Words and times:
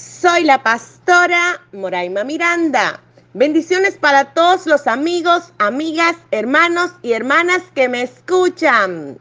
Soy 0.00 0.44
la 0.44 0.62
pastora 0.62 1.60
Moraima 1.72 2.24
Miranda. 2.24 3.02
Bendiciones 3.34 3.98
para 3.98 4.32
todos 4.32 4.64
los 4.66 4.86
amigos, 4.86 5.52
amigas, 5.58 6.16
hermanos 6.30 6.92
y 7.02 7.12
hermanas 7.12 7.62
que 7.74 7.86
me 7.90 8.02
escuchan. 8.02 9.18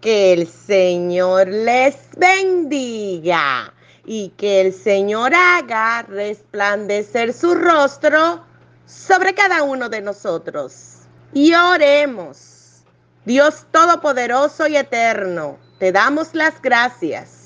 Que 0.00 0.32
el 0.32 0.46
Señor 0.46 1.48
les 1.48 1.96
bendiga 2.16 3.74
y 4.06 4.28
que 4.36 4.60
el 4.60 4.72
Señor 4.72 5.34
haga 5.34 6.02
resplandecer 6.02 7.32
su 7.32 7.54
rostro 7.56 8.44
sobre 8.86 9.34
cada 9.34 9.64
uno 9.64 9.88
de 9.88 10.00
nosotros. 10.00 10.98
Y 11.32 11.54
oremos. 11.54 12.84
Dios 13.24 13.66
Todopoderoso 13.72 14.68
y 14.68 14.76
Eterno, 14.76 15.58
te 15.80 15.90
damos 15.90 16.34
las 16.34 16.62
gracias 16.62 17.40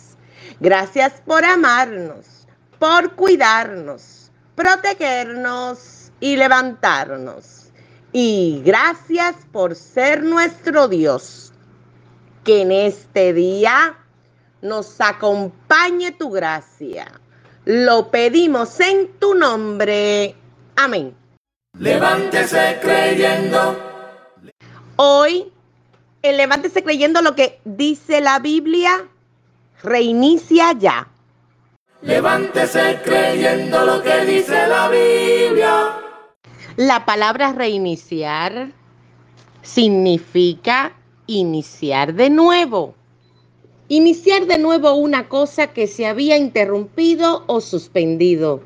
Gracias 0.61 1.14
por 1.27 1.45
amarnos, 1.45 2.44
por 2.84 3.12
cuidarnos, 3.12 4.30
protegernos 4.55 6.12
y 6.20 6.37
levantarnos. 6.37 7.70
Y 8.12 8.61
gracias 8.62 9.36
por 9.53 9.75
ser 9.75 10.22
nuestro 10.22 10.86
Dios. 10.86 11.55
Que 12.44 12.61
en 12.61 12.72
este 12.72 13.33
día 13.33 13.97
nos 14.61 15.00
acompañe 15.00 16.12
tu 16.12 16.28
gracia. 16.28 17.11
Lo 17.64 18.11
pedimos 18.11 18.78
en 18.81 19.14
tu 19.19 19.33
nombre. 19.34 20.34
Amén. 20.77 21.16
Levántese 21.78 22.81
creyendo. 22.83 23.78
Hoy, 24.97 25.50
el 26.20 26.37
levántese 26.37 26.84
creyendo 26.84 27.22
lo 27.22 27.34
que 27.34 27.62
dice 27.64 28.20
la 28.20 28.41
Biblia 28.41 29.09
reinicia 29.83 30.72
ya. 30.72 31.09
Levántese 32.05 33.00
creyendo 33.02 33.84
lo 33.84 34.02
que 34.02 34.27
dice 34.27 34.69
la 34.69 34.88
Biblia. 34.88 35.97
La 36.77 37.06
palabra 37.06 37.52
reiniciar 37.52 38.72
significa 39.62 40.94
iniciar 41.27 42.14
de 42.14 42.30
nuevo. 42.30 42.94
Iniciar 43.88 44.47
de 44.47 44.58
nuevo 44.58 44.92
una 44.94 45.28
cosa 45.28 45.69
que 45.69 45.86
se 45.86 46.06
había 46.06 46.36
interrumpido 46.36 47.44
o 47.47 47.60
suspendido. 47.60 48.62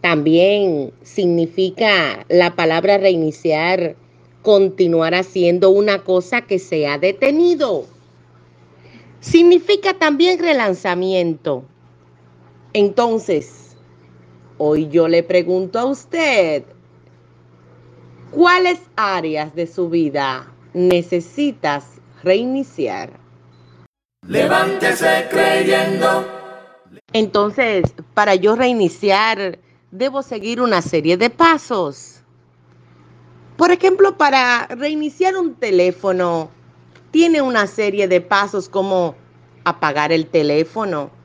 También 0.00 0.92
significa 1.02 2.24
la 2.28 2.54
palabra 2.54 2.98
reiniciar 2.98 3.96
continuar 4.42 5.14
haciendo 5.14 5.70
una 5.70 6.04
cosa 6.04 6.42
que 6.42 6.60
se 6.60 6.86
ha 6.86 6.96
detenido 6.96 7.86
significa 9.20 9.94
también 9.94 10.38
relanzamiento. 10.38 11.64
Entonces, 12.78 13.74
hoy 14.58 14.90
yo 14.90 15.08
le 15.08 15.22
pregunto 15.22 15.78
a 15.78 15.86
usted, 15.86 16.62
¿cuáles 18.30 18.78
áreas 18.96 19.54
de 19.54 19.66
su 19.66 19.88
vida 19.88 20.52
necesitas 20.74 21.86
reiniciar? 22.22 23.18
Levántese 24.28 25.26
creyendo. 25.30 26.26
Entonces, 27.14 27.94
para 28.12 28.34
yo 28.34 28.56
reiniciar, 28.56 29.58
debo 29.90 30.22
seguir 30.22 30.60
una 30.60 30.82
serie 30.82 31.16
de 31.16 31.30
pasos. 31.30 32.20
Por 33.56 33.70
ejemplo, 33.70 34.18
para 34.18 34.66
reiniciar 34.66 35.34
un 35.38 35.54
teléfono, 35.54 36.50
tiene 37.10 37.40
una 37.40 37.68
serie 37.68 38.06
de 38.06 38.20
pasos 38.20 38.68
como 38.68 39.14
apagar 39.64 40.12
el 40.12 40.26
teléfono, 40.26 41.15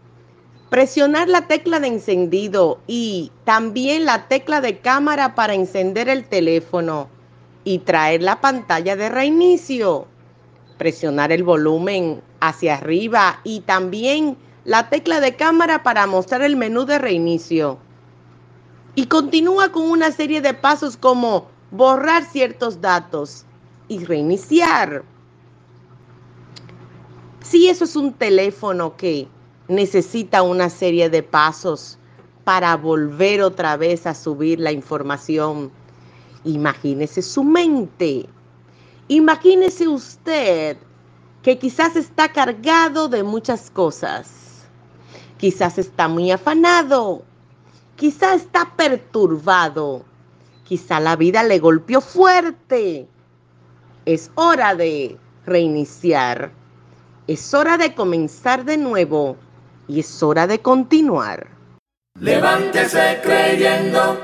presionar 0.71 1.27
la 1.27 1.47
tecla 1.47 1.81
de 1.81 1.87
encendido 1.87 2.79
y 2.87 3.29
también 3.43 4.05
la 4.05 4.29
tecla 4.29 4.61
de 4.61 4.79
cámara 4.79 5.35
para 5.35 5.53
encender 5.53 6.07
el 6.07 6.23
teléfono 6.23 7.09
y 7.65 7.79
traer 7.79 8.21
la 8.21 8.39
pantalla 8.39 8.95
de 8.95 9.09
reinicio, 9.09 10.07
presionar 10.77 11.33
el 11.33 11.43
volumen 11.43 12.21
hacia 12.39 12.75
arriba 12.75 13.41
y 13.43 13.59
también 13.59 14.37
la 14.63 14.89
tecla 14.89 15.19
de 15.19 15.35
cámara 15.35 15.83
para 15.83 16.07
mostrar 16.07 16.41
el 16.41 16.55
menú 16.55 16.85
de 16.85 16.99
reinicio. 16.99 17.77
Y 18.95 19.07
continúa 19.07 19.73
con 19.73 19.83
una 19.91 20.13
serie 20.13 20.39
de 20.39 20.53
pasos 20.53 20.95
como 20.95 21.47
borrar 21.71 22.23
ciertos 22.23 22.79
datos 22.79 23.45
y 23.89 24.05
reiniciar. 24.05 25.03
Si 27.41 27.67
eso 27.67 27.83
es 27.83 27.97
un 27.97 28.13
teléfono 28.13 28.95
que 28.95 29.27
necesita 29.71 30.43
una 30.43 30.69
serie 30.69 31.09
de 31.09 31.23
pasos 31.23 31.97
para 32.43 32.75
volver 32.75 33.41
otra 33.41 33.77
vez 33.77 34.05
a 34.05 34.13
subir 34.13 34.59
la 34.59 34.71
información, 34.71 35.71
imagínese 36.43 37.21
su 37.21 37.43
mente. 37.43 38.27
Imagínese 39.07 39.87
usted 39.87 40.77
que 41.41 41.57
quizás 41.57 41.95
está 41.95 42.31
cargado 42.31 43.07
de 43.07 43.23
muchas 43.23 43.69
cosas. 43.71 44.65
Quizás 45.37 45.77
está 45.77 46.07
muy 46.07 46.31
afanado. 46.31 47.23
Quizás 47.95 48.41
está 48.41 48.73
perturbado. 48.75 50.03
Quizá 50.65 50.99
la 50.99 51.15
vida 51.15 51.43
le 51.43 51.59
golpeó 51.59 52.01
fuerte. 52.01 53.07
Es 54.05 54.31
hora 54.35 54.75
de 54.75 55.17
reiniciar. 55.45 56.51
Es 57.27 57.53
hora 57.53 57.77
de 57.77 57.95
comenzar 57.95 58.65
de 58.65 58.77
nuevo 58.77 59.37
y 59.91 59.99
es 59.99 60.23
hora 60.23 60.47
de 60.47 60.59
continuar. 60.59 61.47
Levántese 62.19 63.19
creyendo. 63.21 64.19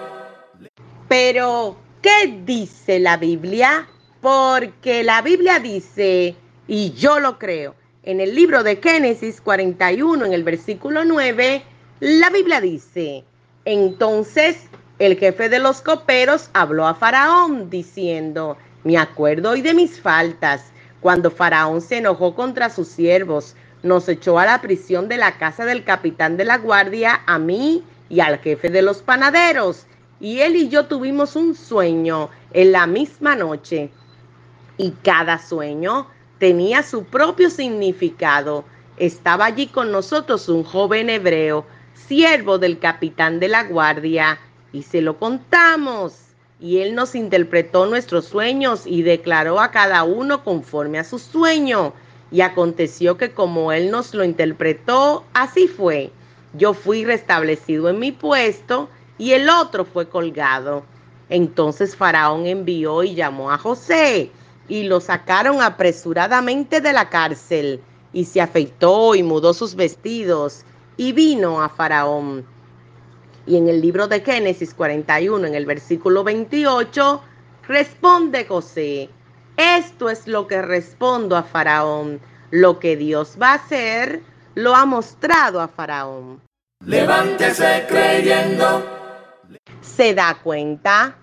Pero, 1.09 1.75
¿qué 2.01 2.41
dice 2.45 2.99
la 2.99 3.17
Biblia? 3.17 3.85
Porque 4.21 5.03
la 5.03 5.21
Biblia 5.21 5.59
dice, 5.59 6.35
y 6.67 6.91
yo 6.93 7.19
lo 7.19 7.37
creo, 7.37 7.75
en 8.03 8.21
el 8.21 8.33
libro 8.33 8.63
de 8.63 8.77
Génesis 8.77 9.41
41, 9.41 10.25
en 10.25 10.31
el 10.31 10.43
versículo 10.43 11.03
9, 11.03 11.61
la 11.99 12.29
Biblia 12.29 12.61
dice, 12.61 13.25
entonces 13.65 14.57
el 14.99 15.17
jefe 15.17 15.49
de 15.49 15.59
los 15.59 15.81
coperos 15.81 16.49
habló 16.53 16.87
a 16.87 16.95
Faraón 16.95 17.69
diciendo, 17.69 18.57
me 18.85 18.97
acuerdo 18.97 19.51
hoy 19.51 19.61
de 19.61 19.73
mis 19.73 19.99
faltas 19.99 20.63
cuando 21.01 21.29
Faraón 21.29 21.81
se 21.81 21.97
enojó 21.97 22.33
contra 22.35 22.69
sus 22.69 22.87
siervos, 22.87 23.55
nos 23.83 24.09
echó 24.09 24.39
a 24.39 24.45
la 24.45 24.61
prisión 24.61 25.07
de 25.07 25.17
la 25.17 25.37
casa 25.37 25.65
del 25.65 25.83
capitán 25.83 26.37
de 26.37 26.45
la 26.45 26.57
guardia, 26.57 27.21
a 27.25 27.39
mí 27.39 27.83
y 28.09 28.19
al 28.19 28.39
jefe 28.39 28.69
de 28.69 28.81
los 28.81 29.01
panaderos. 29.01 29.85
Y 30.19 30.39
él 30.39 30.55
y 30.55 30.69
yo 30.69 30.85
tuvimos 30.85 31.35
un 31.35 31.55
sueño 31.55 32.29
en 32.53 32.71
la 32.71 32.87
misma 32.87 33.35
noche. 33.35 33.91
Y 34.77 34.91
cada 35.03 35.39
sueño 35.39 36.07
tenía 36.39 36.83
su 36.83 37.03
propio 37.03 37.49
significado. 37.49 38.65
Estaba 38.97 39.45
allí 39.45 39.67
con 39.67 39.91
nosotros 39.91 40.49
un 40.49 40.63
joven 40.63 41.09
hebreo, 41.09 41.65
siervo 41.93 42.57
del 42.57 42.79
capitán 42.79 43.39
de 43.39 43.47
la 43.47 43.63
guardia, 43.63 44.39
y 44.73 44.83
se 44.83 45.01
lo 45.01 45.17
contamos 45.17 46.27
y 46.59 46.79
Él 46.79 46.95
nos 46.95 47.15
interpretó 47.15 47.85
nuestros 47.85 48.25
sueños 48.25 48.83
y 48.85 49.03
declaró 49.03 49.59
a 49.59 49.71
cada 49.71 50.03
uno 50.03 50.43
conforme 50.43 50.99
a 50.99 51.03
su 51.03 51.19
sueño. 51.19 51.93
Y 52.31 52.41
aconteció 52.41 53.17
que 53.17 53.31
como 53.31 53.71
Él 53.71 53.89
nos 53.91 54.13
lo 54.13 54.23
interpretó, 54.23 55.23
así 55.33 55.67
fue. 55.67 56.11
Yo 56.53 56.73
fui 56.73 57.05
restablecido 57.05 57.89
en 57.89 57.99
mi 57.99 58.11
puesto 58.11 58.89
y 59.17 59.31
el 59.31 59.49
otro 59.49 59.85
fue 59.85 60.09
colgado. 60.09 60.83
Entonces 61.29 61.95
Faraón 61.95 62.45
envió 62.45 63.03
y 63.03 63.15
llamó 63.15 63.51
a 63.51 63.57
José 63.57 64.31
y 64.67 64.83
lo 64.83 64.99
sacaron 64.99 65.61
apresuradamente 65.61 66.81
de 66.81 66.93
la 66.93 67.09
cárcel 67.09 67.81
y 68.13 68.25
se 68.25 68.41
afeitó 68.41 69.15
y 69.15 69.23
mudó 69.23 69.53
sus 69.53 69.75
vestidos 69.75 70.63
y 70.95 71.11
vino 71.11 71.61
a 71.61 71.69
Faraón. 71.69 72.45
Y 73.45 73.55
en 73.55 73.69
el 73.69 73.81
libro 73.81 74.07
de 74.07 74.21
Génesis 74.21 74.73
41, 74.73 75.47
en 75.47 75.55
el 75.55 75.65
versículo 75.65 76.23
28, 76.23 77.21
responde 77.67 78.45
José, 78.45 79.09
esto 79.57 80.09
es 80.09 80.27
lo 80.27 80.47
que 80.47 80.61
respondo 80.61 81.35
a 81.35 81.43
Faraón, 81.43 82.21
lo 82.51 82.79
que 82.79 82.95
Dios 82.95 83.37
va 83.41 83.51
a 83.51 83.55
hacer, 83.55 84.21
lo 84.53 84.75
ha 84.75 84.85
mostrado 84.85 85.59
a 85.59 85.67
Faraón. 85.67 86.39
Levántese 86.85 87.85
creyendo. 87.89 88.85
Se 89.81 90.13
da 90.13 90.37
cuenta 90.43 91.15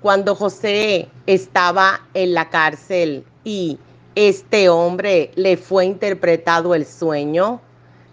cuando 0.00 0.34
José 0.34 1.08
estaba 1.26 2.00
en 2.12 2.34
la 2.34 2.50
cárcel 2.50 3.24
y 3.42 3.78
este 4.14 4.68
hombre 4.68 5.30
le 5.34 5.56
fue 5.56 5.86
interpretado 5.86 6.74
el 6.74 6.84
sueño, 6.84 7.62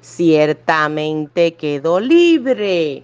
ciertamente 0.01 1.55
quedó 1.55 1.99
libre. 1.99 3.03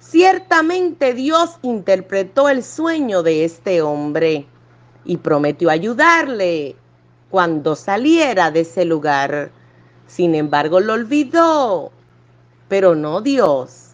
Ciertamente 0.00 1.14
Dios 1.14 1.58
interpretó 1.62 2.48
el 2.48 2.64
sueño 2.64 3.22
de 3.22 3.44
este 3.44 3.82
hombre 3.82 4.46
y 5.06 5.16
prometió 5.16 5.70
ayudarle 5.70 6.76
cuando 7.30 7.76
saliera 7.76 8.50
de 8.50 8.60
ese 8.60 8.84
lugar. 8.84 9.50
Sin 10.06 10.34
embargo, 10.34 10.80
lo 10.80 10.94
olvidó. 10.94 11.92
Pero 12.68 12.94
no 12.94 13.20
Dios. 13.20 13.90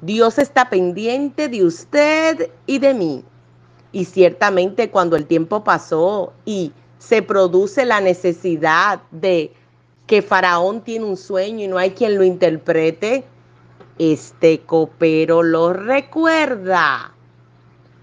Dios 0.00 0.38
está 0.38 0.68
pendiente 0.70 1.48
de 1.48 1.64
usted 1.64 2.50
y 2.66 2.78
de 2.78 2.94
mí. 2.94 3.24
Y 3.92 4.06
ciertamente 4.06 4.90
cuando 4.90 5.16
el 5.16 5.26
tiempo 5.26 5.62
pasó 5.62 6.32
y 6.44 6.72
se 6.98 7.22
produce 7.22 7.84
la 7.84 8.00
necesidad 8.00 9.02
de 9.10 9.52
que 10.06 10.20
Faraón 10.20 10.82
tiene 10.82 11.06
un 11.06 11.16
sueño 11.16 11.64
y 11.64 11.68
no 11.68 11.78
hay 11.78 11.90
quien 11.90 12.16
lo 12.16 12.24
interprete, 12.24 13.24
este 13.98 14.60
copero 14.60 15.42
lo 15.42 15.72
recuerda. 15.72 17.14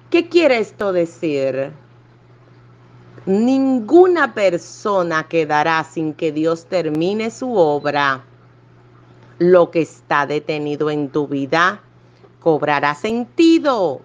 ¿Qué 0.09 0.29
quiere 0.29 0.59
esto 0.59 0.93
decir? 0.93 1.71
Ninguna 3.27 4.33
persona 4.33 5.27
quedará 5.27 5.83
sin 5.83 6.15
que 6.15 6.31
Dios 6.31 6.65
termine 6.65 7.29
su 7.29 7.55
obra. 7.55 8.23
Lo 9.37 9.69
que 9.69 9.81
está 9.81 10.25
detenido 10.25 10.89
en 10.89 11.07
tu 11.09 11.27
vida 11.27 11.81
cobrará 12.39 12.95
sentido. 12.95 14.01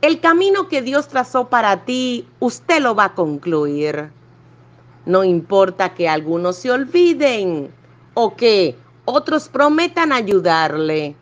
El 0.00 0.20
camino 0.20 0.68
que 0.68 0.80
Dios 0.80 1.08
trazó 1.08 1.48
para 1.48 1.84
ti, 1.84 2.28
usted 2.38 2.80
lo 2.80 2.94
va 2.94 3.06
a 3.06 3.14
concluir. 3.14 4.10
No 5.06 5.24
importa 5.24 5.94
que 5.94 6.08
algunos 6.08 6.54
se 6.56 6.70
olviden 6.70 7.74
o 8.14 8.36
que 8.36 8.78
otros 9.06 9.48
prometan 9.48 10.12
ayudarle. 10.12 11.16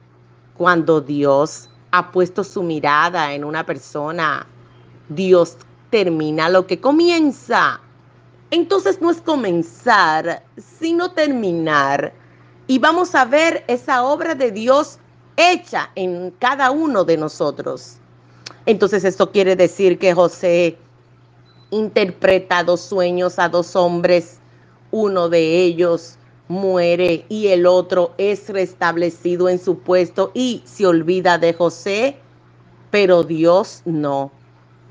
Cuando 0.59 1.01
Dios 1.01 1.71
ha 1.91 2.13
puesto 2.13 2.45
su 2.45 2.63
mirada 2.63 3.33
en 3.33 3.45
una 3.45 3.65
persona, 3.65 4.47
Dios 5.09 5.57
termina 5.93 6.49
lo 6.49 6.67
que 6.67 6.81
comienza. 6.81 7.79
Entonces 8.51 9.01
no 9.03 9.11
es 9.11 9.21
comenzar, 9.21 10.43
sino 10.57 11.13
terminar. 11.13 12.15
Y 12.67 12.79
vamos 12.79 13.15
a 13.15 13.27
ver 13.27 13.63
esa 13.69 14.03
obra 14.03 14.35
de 14.35 14.51
Dios 14.51 14.99
hecha 15.37 15.91
en 15.95 16.31
cada 16.39 16.71
uno 16.71 17.05
de 17.05 17.19
nosotros. 17.19 17.99
Entonces 18.65 19.05
esto 19.05 19.31
quiere 19.31 19.55
decir 19.55 19.99
que 19.99 20.15
José 20.15 20.79
interpreta 21.71 22.65
dos 22.65 22.81
sueños 22.81 23.39
a 23.39 23.51
dos 23.51 23.77
hombres, 23.77 24.39
uno 24.93 25.29
de 25.29 25.63
ellos 25.63 26.17
muere 26.49 27.27
y 27.29 27.49
el 27.49 27.67
otro 27.67 28.15
es 28.17 28.49
restablecido 28.49 29.49
en 29.51 29.59
su 29.59 29.79
puesto 29.79 30.31
y 30.33 30.63
se 30.65 30.87
olvida 30.87 31.37
de 31.37 31.53
José, 31.53 32.17
pero 32.91 33.25
Dios 33.25 33.83
no. 33.85 34.31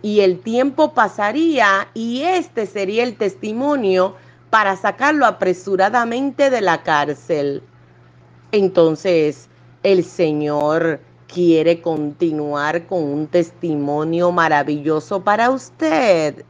Y 0.02 0.22
el 0.22 0.40
tiempo 0.40 0.94
pasaría 0.94 1.88
y 1.94 2.22
este 2.22 2.66
sería 2.66 3.04
el 3.04 3.16
testimonio 3.16 4.16
para 4.50 4.76
sacarlo 4.76 5.26
apresuradamente 5.26 6.50
de 6.50 6.62
la 6.62 6.84
cárcel. 6.84 7.64
Entonces, 8.52 9.48
el 9.84 10.04
Señor 10.04 11.00
quiere 11.28 11.82
continuar 11.82 12.88
con 12.88 13.04
un 13.04 13.28
testimonio 13.28 14.32
maravilloso 14.32 15.24
para 15.24 15.50
usted. 15.50 16.44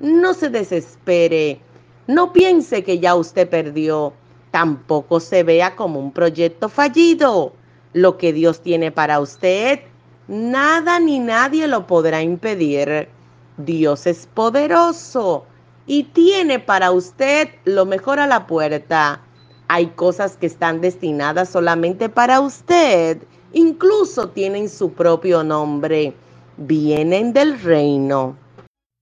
No 0.00 0.34
se 0.34 0.50
desespere, 0.50 1.60
no 2.06 2.32
piense 2.32 2.84
que 2.84 2.98
ya 2.98 3.14
usted 3.14 3.48
perdió 3.48 4.12
tampoco 4.52 5.18
se 5.18 5.42
vea 5.42 5.74
como 5.74 5.98
un 5.98 6.12
proyecto 6.12 6.68
fallido. 6.68 7.54
Lo 7.94 8.16
que 8.16 8.32
Dios 8.32 8.60
tiene 8.60 8.92
para 8.92 9.18
usted, 9.18 9.80
nada 10.28 10.98
ni 11.00 11.18
nadie 11.18 11.66
lo 11.66 11.86
podrá 11.86 12.22
impedir. 12.22 13.08
Dios 13.56 14.06
es 14.06 14.26
poderoso 14.26 15.44
y 15.86 16.04
tiene 16.04 16.58
para 16.58 16.90
usted 16.90 17.48
lo 17.64 17.84
mejor 17.84 18.18
a 18.18 18.26
la 18.26 18.46
puerta. 18.46 19.20
Hay 19.68 19.86
cosas 19.88 20.36
que 20.36 20.46
están 20.46 20.80
destinadas 20.80 21.48
solamente 21.48 22.08
para 22.08 22.40
usted. 22.40 23.18
Incluso 23.52 24.28
tienen 24.28 24.68
su 24.68 24.92
propio 24.92 25.42
nombre. 25.42 26.14
Vienen 26.56 27.32
del 27.32 27.60
reino. 27.60 28.36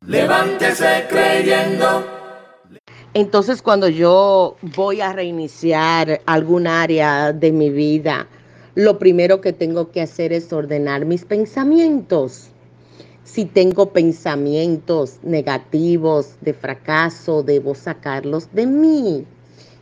Levántese 0.06 1.06
creyendo. 1.08 2.04
Entonces 3.12 3.60
cuando 3.60 3.88
yo 3.88 4.56
voy 4.62 5.00
a 5.00 5.12
reiniciar 5.12 6.20
algún 6.26 6.66
área 6.66 7.32
de 7.32 7.50
mi 7.50 7.68
vida, 7.68 8.28
lo 8.74 8.98
primero 8.98 9.40
que 9.40 9.52
tengo 9.52 9.90
que 9.90 10.02
hacer 10.02 10.32
es 10.32 10.52
ordenar 10.52 11.04
mis 11.04 11.24
pensamientos. 11.24 12.50
Si 13.24 13.44
tengo 13.44 13.92
pensamientos 13.92 15.18
negativos 15.22 16.36
de 16.40 16.54
fracaso, 16.54 17.42
debo 17.42 17.74
sacarlos 17.74 18.52
de 18.52 18.66
mí 18.66 19.26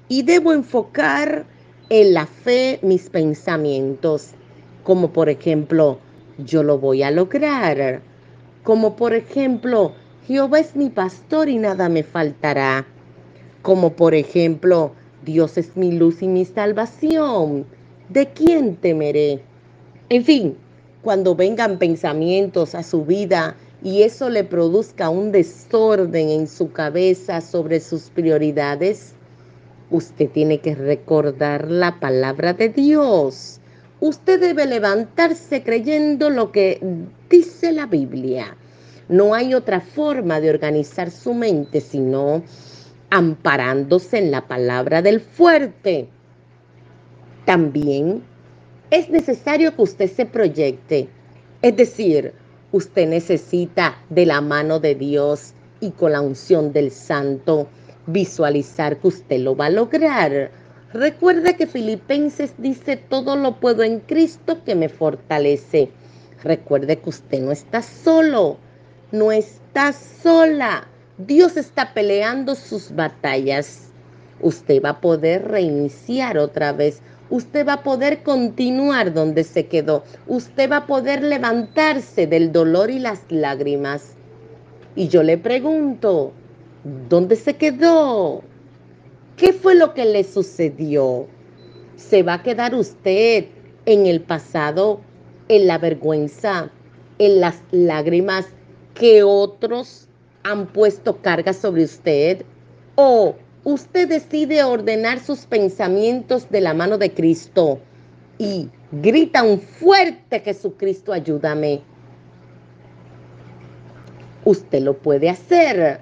y 0.09 0.23
debo 0.23 0.53
enfocar 0.53 1.47
en 1.91 2.15
la 2.15 2.27
fe 2.27 2.79
mis 2.83 3.09
pensamientos, 3.09 4.31
como 4.85 5.13
por 5.13 5.29
ejemplo, 5.29 5.99
yo 6.39 6.63
lo 6.63 6.79
voy 6.79 7.03
a 7.03 7.11
lograr, 7.11 8.03
como 8.63 8.97
por 8.97 9.15
ejemplo, 9.15 9.93
Jehová 10.27 10.61
es 10.61 10.77
mi 10.77 10.91
pastor 10.91 11.49
y 11.49 11.57
nada 11.57 11.89
me 11.89 12.03
faltará 12.03 12.87
como 13.63 13.93
por 13.93 14.15
ejemplo, 14.15 14.93
Dios 15.25 15.59
es 15.59 15.77
mi 15.77 15.93
luz 15.93 16.23
y 16.23 16.29
mi 16.29 16.45
salvación. 16.45 17.67
¿De 18.09 18.27
quién 18.29 18.77
temeré? 18.77 19.43
En 20.09 20.25
fin, 20.25 20.57
cuando 21.03 21.35
vengan 21.35 21.79
pensamientos 21.79 22.75
a 22.75 22.83
su 22.83 23.05
vida 23.05 23.55
y 23.83 24.03
eso 24.03 24.31
le 24.31 24.45
produzca 24.45 25.11
un 25.11 25.31
desorden 25.31 26.31
en 26.31 26.49
su 26.49 26.73
cabeza 26.73 27.43
sobre 27.43 27.81
sus 27.81 28.09
prioridades, 28.09 29.13
usted 29.91 30.31
tiene 30.31 30.59
que 30.61 30.75
recordar 30.75 31.71
la 31.71 32.01
palabra 32.01 32.55
de 32.55 32.71
Dios. 32.71 33.61
Usted 34.01 34.41
debe 34.41 34.65
levantarse 34.65 35.63
creyendo 35.63 36.31
lo 36.31 36.51
que 36.51 36.81
dice 37.29 37.73
la 37.73 37.85
Biblia. 37.85 38.57
No 39.11 39.35
hay 39.35 39.53
otra 39.53 39.83
forma 39.83 40.41
de 40.41 40.49
organizar 40.49 41.11
su 41.11 41.35
mente 41.35 41.83
sino 41.83 42.43
amparándose 43.11 44.17
en 44.17 44.31
la 44.31 44.49
palabra 44.49 45.03
del 45.03 45.21
fuerte. 45.21 46.09
También 47.49 48.23
es 48.91 49.09
necesario 49.09 49.75
que 49.75 49.81
usted 49.81 50.13
se 50.13 50.27
proyecte, 50.27 51.09
es 51.63 51.75
decir, 51.75 52.35
usted 52.73 53.09
necesita 53.09 53.97
de 54.11 54.27
la 54.27 54.43
mano 54.43 54.81
de 54.81 54.95
Dios 54.95 55.55
y 55.81 55.93
con 55.93 56.13
la 56.13 56.21
unción 56.21 56.75
del 56.75 56.91
santo 56.91 57.67
visualizar 58.07 58.99
que 58.99 59.09
usted 59.09 59.39
lo 59.39 59.57
va 59.57 59.65
a 59.65 59.71
lograr. 59.71 60.51
Recuerde 60.93 61.57
que 61.57 61.67
Filipenses 61.67 62.53
dice, 62.59 62.99
todo 62.99 63.35
lo 63.35 63.59
puedo 63.61 63.83
en 63.83 64.01
Cristo 64.01 64.63
que 64.63 64.75
me 64.75 64.91
fortalece. 64.91 65.89
Recuerde 66.45 66.99
que 66.99 67.09
usted 67.09 67.41
no 67.41 67.51
está 67.51 67.81
solo, 67.81 68.59
no 69.11 69.33
está 69.33 69.95
sola. 69.95 70.87
Dios 71.17 71.57
está 71.57 71.95
peleando 71.95 72.55
sus 72.55 72.95
batallas. 72.95 73.89
Usted 74.43 74.83
va 74.83 74.91
a 74.91 75.01
poder 75.01 75.49
reiniciar 75.49 76.37
otra 76.37 76.75
vez. 76.75 77.01
Usted 77.31 77.67
va 77.67 77.75
a 77.75 77.83
poder 77.83 78.23
continuar 78.23 79.13
donde 79.13 79.45
se 79.45 79.67
quedó. 79.67 80.03
Usted 80.27 80.71
va 80.71 80.79
a 80.79 80.87
poder 80.87 81.23
levantarse 81.23 82.27
del 82.27 82.53
dolor 82.53 82.91
y 82.91 82.99
las 82.99 83.21
lágrimas. 83.29 84.15
Y 84.97 85.09
yo 85.09 85.23
le 85.23 85.37
pregunto, 85.37 86.33
¿dónde 87.09 87.37
se 87.37 87.57
quedó? 87.57 88.43
¿Qué 89.37 89.53
fue 89.53 89.75
lo 89.75 89.93
que 89.93 90.07
le 90.07 90.25
sucedió? 90.25 91.27
¿Se 91.97 92.23
va 92.23 92.35
a 92.35 92.43
quedar 92.43 92.75
usted 92.75 93.47
en 93.85 94.07
el 94.07 94.23
pasado, 94.23 95.01
en 95.49 95.67
la 95.67 95.79
vergüenza, 95.79 96.71
en 97.19 97.41
las 97.41 97.61
lágrimas 97.71 98.47
que 98.95 99.23
otros 99.23 100.09
han 100.45 100.67
puesto 100.67 101.19
carga 101.21 101.53
sobre 101.53 101.85
usted? 101.85 102.45
¿O 102.95 103.37
usted 103.73 104.09
decide 104.09 104.65
ordenar 104.65 105.21
sus 105.21 105.45
pensamientos 105.45 106.49
de 106.49 106.63
la 106.63 106.73
mano 106.73 106.97
de 106.97 107.13
Cristo 107.13 107.79
y 108.39 108.71
grita 108.93 109.43
un 109.43 109.61
fuerte 109.61 110.41
Jesucristo, 110.41 111.13
ayúdame? 111.13 111.83
Usted 114.45 114.81
lo 114.81 114.97
puede 114.97 115.29
hacer. 115.29 116.01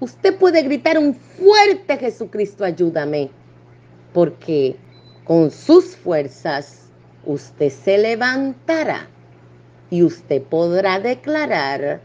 Usted 0.00 0.36
puede 0.38 0.62
gritar 0.62 0.98
un 0.98 1.14
fuerte 1.14 1.96
Jesucristo, 1.98 2.64
ayúdame. 2.64 3.30
Porque 4.12 4.74
con 5.24 5.52
sus 5.52 5.94
fuerzas, 5.94 6.90
usted 7.24 7.70
se 7.70 7.98
levantará 7.98 9.08
y 9.90 10.02
usted 10.02 10.42
podrá 10.42 10.98
declarar, 10.98 12.00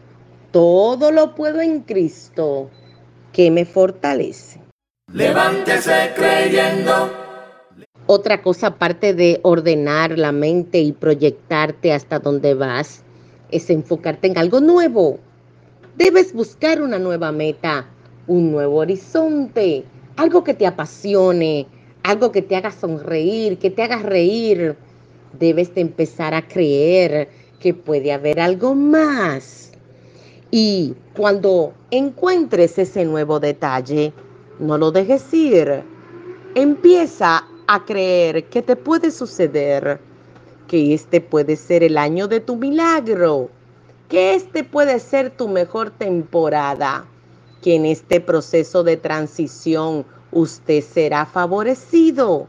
todo 0.52 1.10
lo 1.10 1.34
puedo 1.34 1.60
en 1.60 1.80
Cristo 1.80 2.70
que 3.32 3.50
me 3.50 3.64
fortalece. 3.64 4.63
Levántese 5.14 6.10
creyendo. 6.16 7.08
Otra 8.06 8.42
cosa 8.42 8.66
aparte 8.66 9.14
de 9.14 9.38
ordenar 9.44 10.18
la 10.18 10.32
mente 10.32 10.80
y 10.80 10.90
proyectarte 10.90 11.92
hasta 11.92 12.18
donde 12.18 12.54
vas, 12.54 13.04
es 13.52 13.70
enfocarte 13.70 14.26
en 14.26 14.38
algo 14.38 14.58
nuevo. 14.58 15.20
Debes 15.96 16.32
buscar 16.32 16.82
una 16.82 16.98
nueva 16.98 17.30
meta, 17.30 17.86
un 18.26 18.50
nuevo 18.50 18.78
horizonte, 18.78 19.84
algo 20.16 20.42
que 20.42 20.52
te 20.52 20.66
apasione, 20.66 21.68
algo 22.02 22.32
que 22.32 22.42
te 22.42 22.56
haga 22.56 22.72
sonreír, 22.72 23.58
que 23.58 23.70
te 23.70 23.84
haga 23.84 23.98
reír. 23.98 24.74
Debes 25.38 25.72
de 25.76 25.82
empezar 25.82 26.34
a 26.34 26.48
creer 26.48 27.28
que 27.60 27.72
puede 27.72 28.12
haber 28.12 28.40
algo 28.40 28.74
más. 28.74 29.70
Y 30.50 30.96
cuando 31.16 31.72
encuentres 31.92 32.78
ese 32.78 33.04
nuevo 33.04 33.38
detalle, 33.38 34.12
no 34.58 34.78
lo 34.78 34.90
dejes 34.90 35.32
ir. 35.32 35.82
Empieza 36.54 37.44
a 37.66 37.84
creer 37.84 38.44
que 38.44 38.62
te 38.62 38.76
puede 38.76 39.10
suceder, 39.10 40.00
que 40.68 40.94
este 40.94 41.20
puede 41.20 41.56
ser 41.56 41.82
el 41.82 41.98
año 41.98 42.28
de 42.28 42.40
tu 42.40 42.56
milagro, 42.56 43.50
que 44.08 44.34
este 44.34 44.64
puede 44.64 45.00
ser 45.00 45.30
tu 45.30 45.48
mejor 45.48 45.90
temporada, 45.90 47.06
que 47.62 47.74
en 47.76 47.86
este 47.86 48.20
proceso 48.20 48.84
de 48.84 48.96
transición 48.96 50.04
usted 50.30 50.82
será 50.82 51.26
favorecido, 51.26 52.46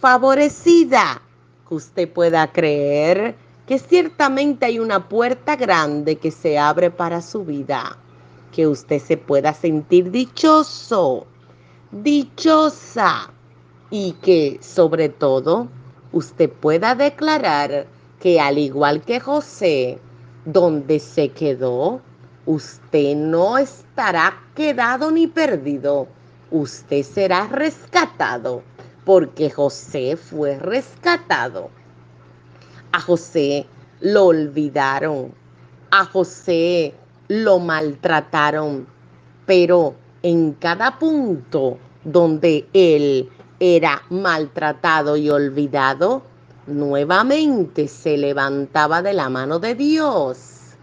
favorecida, 0.00 1.20
que 1.68 1.74
usted 1.74 2.08
pueda 2.12 2.50
creer 2.52 3.34
que 3.66 3.78
ciertamente 3.78 4.66
hay 4.66 4.80
una 4.80 5.08
puerta 5.08 5.54
grande 5.54 6.16
que 6.16 6.32
se 6.32 6.58
abre 6.58 6.90
para 6.90 7.22
su 7.22 7.44
vida, 7.44 7.96
que 8.52 8.66
usted 8.66 9.00
se 9.00 9.16
pueda 9.16 9.54
sentir 9.54 10.10
dichoso, 10.10 11.26
dichosa 11.90 13.32
y 13.90 14.12
que 14.22 14.58
sobre 14.60 15.08
todo 15.08 15.68
usted 16.12 16.50
pueda 16.50 16.94
declarar 16.94 17.86
que 18.20 18.40
al 18.40 18.58
igual 18.58 19.02
que 19.02 19.20
José, 19.20 19.98
donde 20.44 20.98
se 20.98 21.30
quedó, 21.30 22.00
usted 22.46 23.16
no 23.16 23.58
estará 23.58 24.42
quedado 24.54 25.10
ni 25.10 25.26
perdido, 25.26 26.08
usted 26.50 27.02
será 27.02 27.46
rescatado, 27.48 28.62
porque 29.04 29.50
José 29.50 30.16
fue 30.16 30.58
rescatado. 30.58 31.70
A 32.92 33.00
José 33.00 33.66
lo 34.00 34.26
olvidaron, 34.26 35.32
a 35.90 36.04
José 36.04 36.94
lo 37.30 37.60
maltrataron, 37.60 38.88
pero 39.46 39.94
en 40.24 40.50
cada 40.54 40.98
punto 40.98 41.78
donde 42.02 42.66
él 42.72 43.28
era 43.60 44.02
maltratado 44.10 45.16
y 45.16 45.30
olvidado, 45.30 46.22
nuevamente 46.66 47.86
se 47.86 48.18
levantaba 48.18 49.00
de 49.00 49.12
la 49.12 49.28
mano 49.28 49.60
de 49.60 49.76
Dios. 49.76 50.74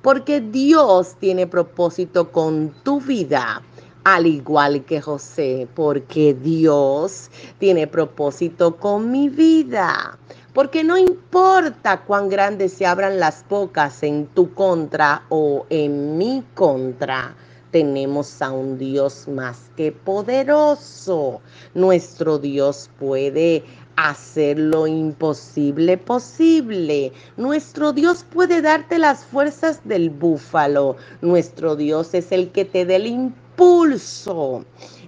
Porque 0.00 0.40
Dios 0.40 1.16
tiene 1.20 1.46
propósito 1.46 2.32
con 2.32 2.72
tu 2.82 3.02
vida, 3.02 3.60
al 4.04 4.24
igual 4.24 4.86
que 4.86 5.02
José, 5.02 5.68
porque 5.74 6.32
Dios 6.32 7.30
tiene 7.58 7.86
propósito 7.86 8.74
con 8.76 9.10
mi 9.10 9.28
vida. 9.28 10.18
Porque 10.52 10.82
no 10.82 10.98
importa 10.98 12.02
cuán 12.02 12.28
grandes 12.28 12.72
se 12.72 12.84
abran 12.84 13.20
las 13.20 13.44
bocas 13.48 14.02
en 14.02 14.26
tu 14.26 14.52
contra 14.54 15.22
o 15.28 15.64
en 15.70 16.18
mi 16.18 16.44
contra, 16.54 17.36
tenemos 17.70 18.42
a 18.42 18.50
un 18.50 18.76
Dios 18.76 19.28
más 19.28 19.70
que 19.76 19.92
poderoso. 19.92 21.40
Nuestro 21.74 22.38
Dios 22.38 22.90
puede 22.98 23.62
hacer 23.94 24.58
lo 24.58 24.86
imposible 24.86 25.98
posible. 25.98 27.12
Nuestro 27.36 27.92
Dios 27.92 28.24
puede 28.28 28.62
darte 28.62 28.98
las 28.98 29.24
fuerzas 29.24 29.80
del 29.84 30.10
búfalo. 30.10 30.96
Nuestro 31.20 31.76
Dios 31.76 32.14
es 32.14 32.32
el 32.32 32.50
que 32.50 32.64
te 32.64 32.84
dé 32.84 32.96
el 32.96 33.06
impulso. 33.06 34.64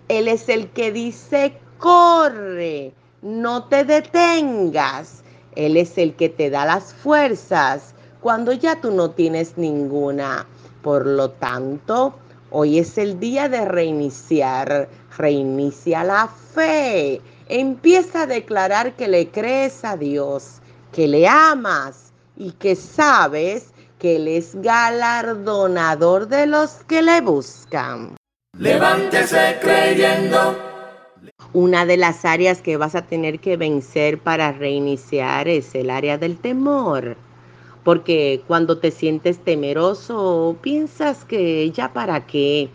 Él 0.09 0.29
es 0.29 0.49
el 0.49 0.69
que 0.71 0.93
dice, 0.93 1.59
corre, 1.79 2.93
no 3.23 3.65
te 3.65 3.85
detengas. 3.85 5.22
Él 5.57 5.77
es 5.77 5.99
el 5.99 6.15
que 6.15 6.29
te 6.29 6.51
da 6.51 6.65
las 6.65 6.95
fuerzas 6.95 7.95
cuando 8.21 8.53
ya 8.53 8.81
tú 8.81 8.91
no 8.91 9.11
tienes 9.11 9.57
ninguna. 9.57 10.47
Por 10.83 11.07
lo 11.07 11.31
tanto, 11.31 12.15
Hoy 12.55 12.79
es 12.79 12.99
el 12.99 13.19
día 13.19 13.49
de 13.49 13.65
reiniciar. 13.65 14.87
Reinicia 15.17 16.05
la 16.05 16.29
fe. 16.29 17.23
Empieza 17.49 18.23
a 18.23 18.27
declarar 18.27 18.93
que 18.93 19.09
le 19.09 19.31
crees 19.31 19.83
a 19.87 19.97
Dios, 19.97 20.61
que 20.93 21.09
le 21.09 21.27
amas 21.27 22.13
y 22.37 22.53
que 22.53 22.77
sabes 22.77 23.73
que 23.99 24.17
Él 24.17 24.29
es 24.29 24.55
galardonador 24.61 26.29
de 26.29 26.47
los 26.47 26.85
que 26.87 27.01
le 27.01 27.23
buscan. 27.23 28.17
Levántese 28.59 29.59
creyendo. 29.63 30.72
Una 31.55 31.85
de 31.85 31.99
las 31.99 32.25
áreas 32.25 32.63
que 32.63 32.79
vas 32.79 32.95
a 32.95 33.03
tener 33.03 33.39
que 33.39 33.59
vencer 33.59 34.19
para 34.19 34.53
reiniciar 34.53 35.49
es 35.49 35.75
el 35.75 35.91
área 35.91 36.17
del 36.17 36.39
temor. 36.39 37.19
Porque 37.85 38.43
cuando 38.47 38.79
te 38.79 38.91
sientes 38.91 39.39
temeroso, 39.39 40.57
piensas 40.63 41.27
que 41.27 41.71
ya 41.71 41.93
para 41.93 42.27
qué, 42.27 42.71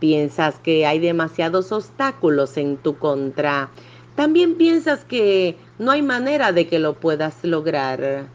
piensas 0.00 0.58
que 0.58 0.86
hay 0.86 0.98
demasiados 0.98 1.70
obstáculos 1.70 2.56
en 2.56 2.78
tu 2.78 2.98
contra. 2.98 3.70
También 4.16 4.56
piensas 4.56 5.04
que 5.04 5.56
no 5.78 5.92
hay 5.92 6.02
manera 6.02 6.50
de 6.50 6.66
que 6.66 6.80
lo 6.80 6.94
puedas 6.94 7.44
lograr. 7.44 8.26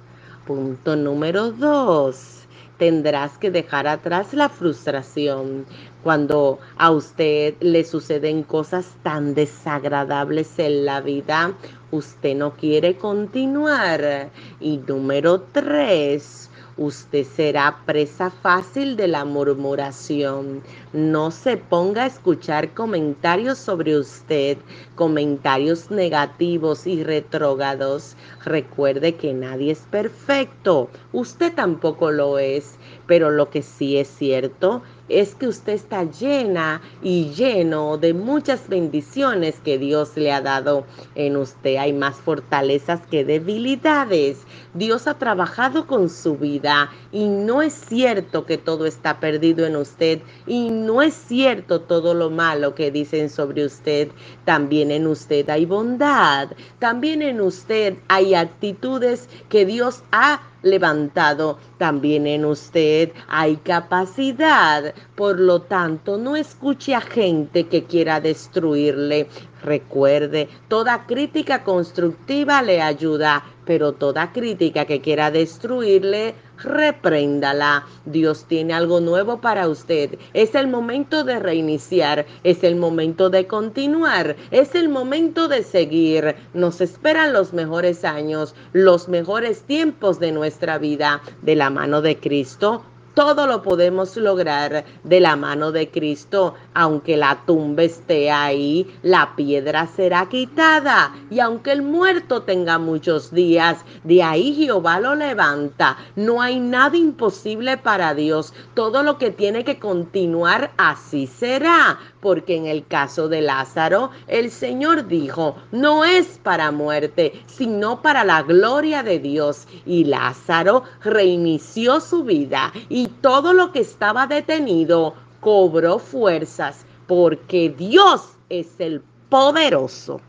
Punto 0.47 0.95
número 0.95 1.51
dos 1.51 2.40
tendrás 2.81 3.37
que 3.37 3.51
dejar 3.51 3.85
atrás 3.85 4.33
la 4.33 4.49
frustración. 4.49 5.67
Cuando 6.01 6.57
a 6.77 6.89
usted 6.89 7.53
le 7.59 7.83
suceden 7.83 8.41
cosas 8.41 8.95
tan 9.03 9.35
desagradables 9.35 10.57
en 10.57 10.85
la 10.85 10.99
vida, 10.99 11.53
usted 11.91 12.35
no 12.35 12.53
quiere 12.55 12.97
continuar. 12.97 14.31
Y 14.59 14.77
número 14.77 15.41
tres, 15.41 16.49
usted 16.81 17.25
será 17.25 17.77
presa 17.85 18.31
fácil 18.31 18.95
de 18.95 19.07
la 19.07 19.23
murmuración. 19.23 20.63
No 20.93 21.29
se 21.29 21.57
ponga 21.57 22.03
a 22.03 22.07
escuchar 22.07 22.73
comentarios 22.73 23.59
sobre 23.59 23.97
usted, 23.97 24.57
comentarios 24.95 25.91
negativos 25.91 26.87
y 26.87 27.03
retrógados. 27.03 28.15
Recuerde 28.43 29.13
que 29.15 29.33
nadie 29.33 29.73
es 29.73 29.85
perfecto, 29.91 30.89
usted 31.13 31.53
tampoco 31.53 32.09
lo 32.09 32.39
es, 32.39 32.77
pero 33.05 33.29
lo 33.29 33.51
que 33.51 33.61
sí 33.61 33.97
es 33.97 34.07
cierto 34.07 34.81
es 35.19 35.35
que 35.35 35.47
usted 35.47 35.73
está 35.73 36.03
llena 36.03 36.81
y 37.01 37.29
lleno 37.31 37.97
de 37.97 38.13
muchas 38.13 38.67
bendiciones 38.69 39.55
que 39.63 39.77
Dios 39.77 40.11
le 40.15 40.31
ha 40.31 40.41
dado. 40.41 40.85
En 41.15 41.37
usted 41.37 41.77
hay 41.77 41.93
más 41.93 42.15
fortalezas 42.15 43.01
que 43.07 43.25
debilidades. 43.25 44.37
Dios 44.73 45.07
ha 45.07 45.15
trabajado 45.15 45.87
con 45.87 46.09
su 46.09 46.37
vida 46.37 46.91
y 47.11 47.27
no 47.27 47.61
es 47.61 47.73
cierto 47.73 48.45
que 48.45 48.57
todo 48.57 48.85
está 48.85 49.19
perdido 49.19 49.65
en 49.65 49.75
usted 49.75 50.21
y 50.47 50.69
no 50.69 51.01
es 51.01 51.13
cierto 51.13 51.81
todo 51.81 52.13
lo 52.13 52.29
malo 52.29 52.75
que 52.75 52.91
dicen 52.91 53.29
sobre 53.29 53.65
usted. 53.65 54.09
También 54.45 54.91
en 54.91 55.07
usted 55.07 55.49
hay 55.49 55.65
bondad. 55.65 56.49
También 56.79 57.21
en 57.21 57.41
usted 57.41 57.95
hay 58.07 58.33
actitudes 58.35 59.27
que 59.49 59.65
Dios 59.65 60.03
ha 60.11 60.41
levantado. 60.61 61.57
También 61.77 62.27
en 62.27 62.45
usted 62.45 63.11
hay 63.27 63.57
capacidad. 63.57 64.93
Por 65.15 65.39
lo 65.39 65.61
tanto, 65.61 66.17
no 66.17 66.35
escuche 66.35 66.95
a 66.95 67.01
gente 67.01 67.67
que 67.67 67.83
quiera 67.83 68.21
destruirle. 68.21 69.27
Recuerde, 69.63 70.49
toda 70.67 71.05
crítica 71.05 71.63
constructiva 71.63 72.61
le 72.61 72.81
ayuda, 72.81 73.43
pero 73.65 73.93
toda 73.93 74.31
crítica 74.31 74.85
que 74.85 75.01
quiera 75.01 75.29
destruirle, 75.29 76.33
repréndala. 76.63 77.85
Dios 78.05 78.45
tiene 78.47 78.73
algo 78.73 78.99
nuevo 78.99 79.41
para 79.41 79.67
usted. 79.67 80.17
Es 80.33 80.55
el 80.55 80.67
momento 80.67 81.23
de 81.23 81.39
reiniciar, 81.39 82.25
es 82.43 82.63
el 82.63 82.75
momento 82.75 83.29
de 83.29 83.47
continuar, 83.47 84.35
es 84.51 84.75
el 84.75 84.89
momento 84.89 85.47
de 85.47 85.63
seguir. 85.63 86.35
Nos 86.53 86.81
esperan 86.81 87.33
los 87.33 87.53
mejores 87.53 88.05
años, 88.05 88.55
los 88.73 89.09
mejores 89.09 89.61
tiempos 89.61 90.19
de 90.19 90.31
nuestra 90.31 90.77
vida 90.77 91.21
de 91.41 91.55
la 91.55 91.69
mano 91.69 92.01
de 92.01 92.17
Cristo 92.17 92.83
todo 93.13 93.47
lo 93.47 93.61
podemos 93.61 94.15
lograr 94.15 94.85
de 95.03 95.19
la 95.19 95.35
mano 95.35 95.71
de 95.71 95.89
Cristo. 95.89 96.55
Aunque 96.73 97.17
la 97.17 97.43
tumba 97.45 97.83
esté 97.83 98.31
ahí, 98.31 98.87
la 99.01 99.35
piedra 99.35 99.87
será 99.87 100.27
quitada. 100.29 101.13
Y 101.29 101.39
aunque 101.39 101.71
el 101.71 101.81
muerto 101.81 102.43
tenga 102.43 102.77
muchos 102.79 103.31
días, 103.31 103.83
de 104.03 104.23
ahí 104.23 104.53
Jehová 104.53 104.99
lo 104.99 105.15
levanta. 105.15 105.97
No 106.15 106.41
hay 106.41 106.59
nada 106.59 106.95
imposible 106.97 107.77
para 107.77 108.13
Dios. 108.13 108.53
Todo 108.73 109.03
lo 109.03 109.17
que 109.17 109.31
tiene 109.31 109.63
que 109.63 109.79
continuar 109.79 110.71
así 110.77 111.27
será. 111.27 111.99
Porque 112.21 112.55
en 112.55 112.67
el 112.67 112.85
caso 112.87 113.27
de 113.27 113.41
Lázaro, 113.41 114.11
el 114.27 114.51
Señor 114.51 115.07
dijo, 115.07 115.55
no 115.71 116.05
es 116.05 116.39
para 116.41 116.71
muerte, 116.71 117.33
sino 117.47 118.01
para 118.01 118.23
la 118.23 118.43
gloria 118.43 119.03
de 119.03 119.19
Dios. 119.19 119.67
Y 119.85 120.05
Lázaro 120.05 120.83
reinició 121.03 121.99
su 121.99 122.23
vida 122.23 122.71
y 122.87 123.07
todo 123.07 123.53
lo 123.53 123.71
que 123.71 123.79
estaba 123.79 124.27
detenido 124.27 125.15
cobró 125.41 125.99
fuerzas 125.99 126.85
porque 127.07 127.73
Dios 127.75 128.37
es 128.49 128.67
el 128.79 129.01
poderoso. 129.29 130.21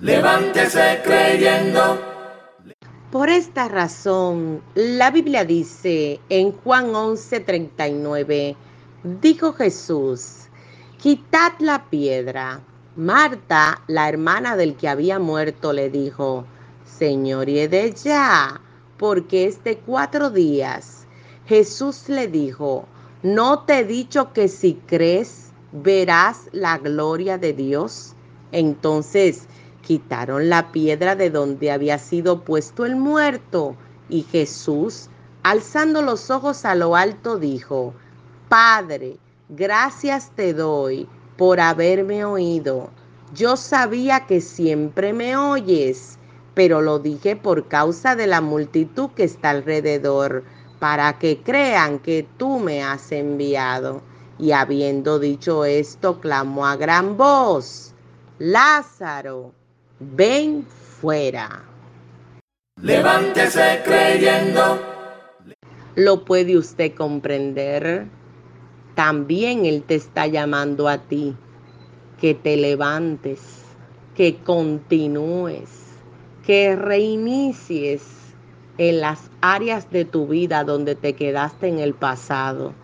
Levántese 0.00 1.00
creyendo. 1.02 1.98
Por 3.10 3.30
esta 3.30 3.68
razón, 3.68 4.62
la 4.74 5.10
Biblia 5.10 5.44
dice 5.44 6.20
en 6.28 6.50
Juan 6.50 6.92
11:39, 6.94 8.56
dijo 9.04 9.52
Jesús, 9.52 10.43
quitad 11.04 11.52
la 11.58 11.90
piedra. 11.90 12.62
Marta, 12.96 13.82
la 13.88 14.08
hermana 14.08 14.56
del 14.56 14.74
que 14.74 14.88
había 14.88 15.18
muerto, 15.18 15.74
le 15.74 15.90
dijo, 15.90 16.46
Señor, 16.86 17.50
y 17.50 17.66
de 17.66 17.92
ya, 17.92 18.62
porque 18.96 19.44
este 19.44 19.76
cuatro 19.76 20.30
días. 20.30 21.06
Jesús 21.44 22.08
le 22.08 22.26
dijo, 22.28 22.86
¿no 23.22 23.64
te 23.64 23.80
he 23.80 23.84
dicho 23.84 24.32
que 24.32 24.48
si 24.48 24.80
crees 24.86 25.52
verás 25.72 26.48
la 26.52 26.78
gloria 26.78 27.36
de 27.36 27.52
Dios? 27.52 28.14
Entonces 28.50 29.46
quitaron 29.82 30.48
la 30.48 30.72
piedra 30.72 31.16
de 31.16 31.28
donde 31.28 31.70
había 31.70 31.98
sido 31.98 32.44
puesto 32.44 32.86
el 32.86 32.96
muerto 32.96 33.76
y 34.08 34.22
Jesús, 34.22 35.10
alzando 35.42 36.00
los 36.00 36.30
ojos 36.30 36.64
a 36.64 36.74
lo 36.74 36.96
alto, 36.96 37.38
dijo, 37.38 37.92
Padre, 38.48 39.18
gracias 39.56 40.30
te 40.34 40.52
doy 40.52 41.08
por 41.36 41.60
haberme 41.60 42.24
oído. 42.24 42.90
Yo 43.34 43.56
sabía 43.56 44.26
que 44.26 44.40
siempre 44.40 45.12
me 45.12 45.36
oyes 45.36 46.18
pero 46.54 46.80
lo 46.80 47.00
dije 47.00 47.36
por 47.36 47.68
causa 47.68 48.16
de 48.16 48.26
la 48.26 48.40
multitud 48.40 49.10
que 49.10 49.24
está 49.24 49.50
alrededor, 49.50 50.44
para 50.78 51.18
que 51.18 51.42
crean 51.42 51.98
que 51.98 52.26
tú 52.36 52.58
me 52.60 52.82
has 52.82 53.10
enviado. 53.12 54.02
Y 54.38 54.52
habiendo 54.52 55.18
dicho 55.18 55.64
esto, 55.64 56.20
clamó 56.20 56.66
a 56.66 56.76
gran 56.76 57.16
voz, 57.16 57.92
Lázaro, 58.38 59.52
ven 60.00 60.66
fuera. 61.00 61.62
Levántese 62.80 63.80
creyendo. 63.84 64.80
¿Lo 65.94 66.24
puede 66.24 66.56
usted 66.58 66.94
comprender? 66.94 68.08
También 68.94 69.66
Él 69.66 69.82
te 69.82 69.96
está 69.96 70.26
llamando 70.26 70.88
a 70.88 70.98
ti, 70.98 71.34
que 72.20 72.34
te 72.34 72.56
levantes, 72.56 73.40
que 74.14 74.36
continúes 74.36 75.84
que 76.44 76.76
reinicies 76.76 78.02
en 78.76 79.00
las 79.00 79.30
áreas 79.40 79.90
de 79.90 80.04
tu 80.04 80.26
vida 80.26 80.64
donde 80.64 80.94
te 80.94 81.14
quedaste 81.14 81.68
en 81.68 81.78
el 81.78 81.94
pasado. 81.94 82.74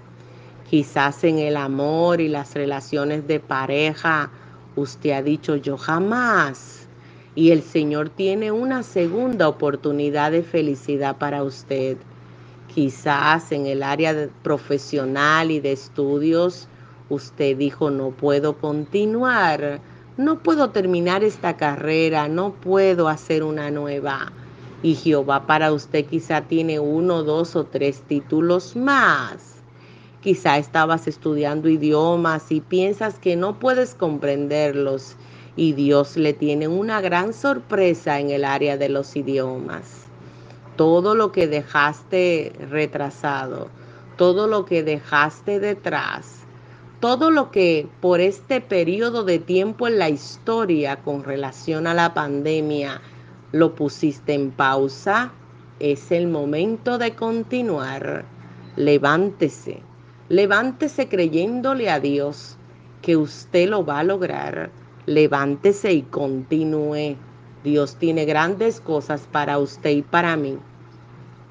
Quizás 0.68 1.24
en 1.24 1.38
el 1.38 1.56
amor 1.56 2.20
y 2.20 2.28
las 2.28 2.54
relaciones 2.54 3.26
de 3.26 3.38
pareja, 3.40 4.30
usted 4.76 5.10
ha 5.10 5.22
dicho 5.22 5.56
yo 5.56 5.76
jamás. 5.76 6.88
Y 7.34 7.50
el 7.50 7.62
Señor 7.62 8.08
tiene 8.08 8.50
una 8.50 8.82
segunda 8.82 9.48
oportunidad 9.48 10.32
de 10.32 10.42
felicidad 10.42 11.18
para 11.18 11.42
usted. 11.42 11.98
Quizás 12.74 13.52
en 13.52 13.66
el 13.66 13.82
área 13.82 14.28
profesional 14.42 15.50
y 15.50 15.60
de 15.60 15.72
estudios, 15.72 16.68
usted 17.08 17.56
dijo 17.56 17.90
no 17.90 18.10
puedo 18.10 18.56
continuar 18.58 19.80
no 20.20 20.42
puedo 20.42 20.68
terminar 20.68 21.24
esta 21.24 21.56
carrera, 21.56 22.28
no 22.28 22.52
puedo 22.52 23.08
hacer 23.08 23.42
una 23.42 23.70
nueva. 23.70 24.30
Y 24.82 24.94
Jehová 24.94 25.46
para 25.46 25.72
usted 25.72 26.04
quizá 26.04 26.42
tiene 26.42 26.78
uno, 26.78 27.22
dos 27.22 27.56
o 27.56 27.64
tres 27.64 28.02
títulos 28.02 28.76
más. 28.76 29.62
Quizá 30.20 30.58
estabas 30.58 31.08
estudiando 31.08 31.70
idiomas 31.70 32.52
y 32.52 32.60
piensas 32.60 33.18
que 33.18 33.34
no 33.34 33.58
puedes 33.58 33.94
comprenderlos 33.94 35.16
y 35.56 35.72
Dios 35.72 36.18
le 36.18 36.34
tiene 36.34 36.68
una 36.68 37.00
gran 37.00 37.32
sorpresa 37.32 38.20
en 38.20 38.28
el 38.28 38.44
área 38.44 38.76
de 38.76 38.90
los 38.90 39.16
idiomas. 39.16 40.09
Todo 40.76 41.14
lo 41.14 41.32
que 41.32 41.46
dejaste 41.46 42.52
retrasado, 42.70 43.68
todo 44.16 44.46
lo 44.46 44.64
que 44.64 44.82
dejaste 44.82 45.60
detrás, 45.60 46.40
todo 47.00 47.30
lo 47.30 47.50
que 47.50 47.88
por 48.00 48.20
este 48.20 48.60
periodo 48.60 49.24
de 49.24 49.38
tiempo 49.38 49.88
en 49.88 49.98
la 49.98 50.10
historia 50.10 50.96
con 50.96 51.24
relación 51.24 51.86
a 51.86 51.94
la 51.94 52.12
pandemia 52.12 53.00
lo 53.52 53.74
pusiste 53.74 54.34
en 54.34 54.50
pausa, 54.50 55.32
es 55.78 56.12
el 56.12 56.28
momento 56.28 56.98
de 56.98 57.14
continuar. 57.14 58.24
Levántese, 58.76 59.80
levántese 60.28 61.08
creyéndole 61.08 61.90
a 61.90 61.98
Dios 61.98 62.58
que 63.02 63.16
usted 63.16 63.68
lo 63.68 63.84
va 63.84 64.00
a 64.00 64.04
lograr. 64.04 64.70
Levántese 65.06 65.92
y 65.92 66.02
continúe. 66.02 67.16
Dios 67.64 67.96
tiene 67.96 68.24
grandes 68.24 68.80
cosas 68.80 69.28
para 69.30 69.58
usted 69.58 69.90
y 69.90 70.02
para 70.02 70.36
mí. 70.36 70.58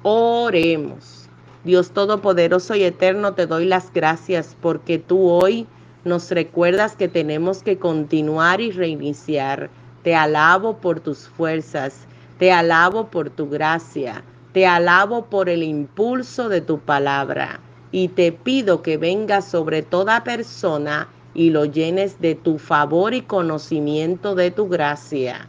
Oremos. 0.02 1.28
Dios 1.62 1.90
Todopoderoso 1.90 2.74
y 2.74 2.84
Eterno, 2.84 3.34
te 3.34 3.46
doy 3.46 3.66
las 3.66 3.92
gracias 3.92 4.56
porque 4.60 4.98
tú 4.98 5.28
hoy 5.28 5.66
nos 6.04 6.30
recuerdas 6.30 6.96
que 6.96 7.08
tenemos 7.08 7.62
que 7.62 7.78
continuar 7.78 8.60
y 8.60 8.70
reiniciar. 8.70 9.68
Te 10.02 10.14
alabo 10.14 10.78
por 10.78 11.00
tus 11.00 11.28
fuerzas, 11.28 12.06
te 12.38 12.50
alabo 12.50 13.08
por 13.08 13.28
tu 13.28 13.50
gracia, 13.50 14.24
te 14.52 14.66
alabo 14.66 15.26
por 15.26 15.50
el 15.50 15.62
impulso 15.62 16.48
de 16.48 16.62
tu 16.62 16.78
palabra 16.78 17.60
y 17.92 18.08
te 18.08 18.32
pido 18.32 18.82
que 18.82 18.96
vengas 18.96 19.44
sobre 19.44 19.82
toda 19.82 20.24
persona 20.24 21.08
y 21.34 21.50
lo 21.50 21.66
llenes 21.66 22.20
de 22.20 22.34
tu 22.34 22.58
favor 22.58 23.12
y 23.12 23.20
conocimiento 23.20 24.34
de 24.34 24.50
tu 24.50 24.68
gracia. 24.68 25.48